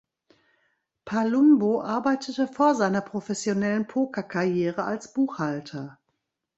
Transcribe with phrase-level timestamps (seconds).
[1.05, 5.99] Palumbo arbeitete vor seiner professionellen Pokerkarriere als Buchhalter.